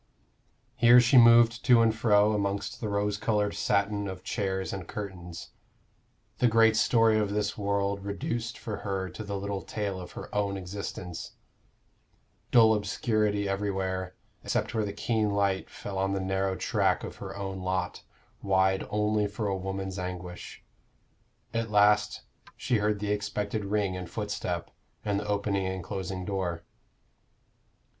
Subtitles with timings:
[0.77, 5.51] Here she moved to and fro amongst the rose colored satin of chairs and curtains
[6.39, 10.33] the great story of this world reduced for her to the little tale of her
[10.33, 11.33] own existence
[12.49, 17.35] dull obscurity everywhere, except where the keen light fell on the narrow track of her
[17.35, 18.01] own lot,
[18.41, 20.63] wide only for a woman's anguish.
[21.53, 22.23] At last
[22.57, 24.71] she heard the expected ring and footstep,
[25.05, 26.63] and the opening and closing door.